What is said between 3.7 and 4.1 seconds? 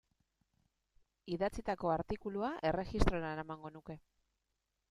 nuke.